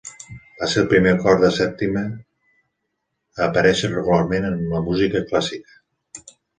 Va 0.61 0.69
ser 0.69 0.79
el 0.83 0.87
primer 0.93 1.11
acord 1.17 1.43
de 1.47 1.51
sèptima 1.57 2.03
a 2.09 3.47
aparèixer 3.51 3.93
regularment 3.95 4.51
en 4.53 4.61
la 4.77 4.85
música 4.91 5.27
clàssica. 5.33 6.31